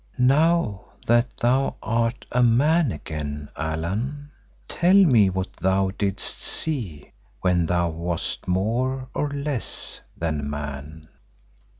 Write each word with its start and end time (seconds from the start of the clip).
"Now 0.17 0.85
that 1.05 1.29
thou 1.37 1.75
art 1.83 2.25
a 2.31 2.41
man 2.41 2.91
again, 2.91 3.49
Allan, 3.55 4.31
tell 4.67 4.95
me 4.95 5.29
what 5.29 5.53
thou 5.57 5.91
didst 5.95 6.39
see 6.39 7.11
when 7.41 7.67
thou 7.67 7.91
wast 7.91 8.47
more—or 8.47 9.29
less—than 9.29 10.49
man." 10.49 11.07